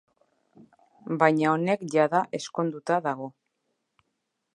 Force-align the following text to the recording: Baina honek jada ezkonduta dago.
Baina 1.23 1.51
honek 1.57 1.83
jada 1.97 2.21
ezkonduta 2.39 2.97
dago. 3.09 3.29